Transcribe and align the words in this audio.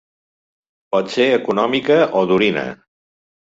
Pot 0.95 1.13
ser 1.17 1.27
econòmica 1.37 2.01
o 2.21 2.25
d'orina. 2.33 2.67